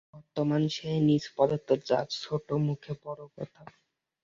[0.13, 3.61] বর্তমান সেই নীচ পদার্থ যার ছোটো মুখে বড়ো কথা।